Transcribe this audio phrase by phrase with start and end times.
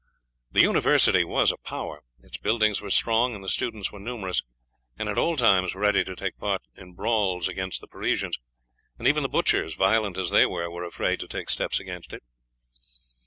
[0.51, 4.41] The University was a power; its buildings were strong, and the students were numerous,
[4.97, 8.39] and at all times ready to take part in brawls against the Parisians;
[8.97, 12.23] and even the butchers, violent as they were, were afraid to take steps against it.